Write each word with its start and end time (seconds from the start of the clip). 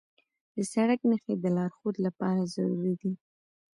د 0.55 0.57
سړک 0.73 0.99
نښې 1.09 1.33
د 1.39 1.45
لارښود 1.55 1.95
لپاره 2.05 2.41
ضروري 2.55 2.93
دي. 3.01 3.11